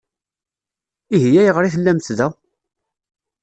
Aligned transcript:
Ihi 1.15 1.29
ayɣer 1.41 1.63
i 1.65 1.69
tellamt 1.73 2.07
da? 2.17 2.27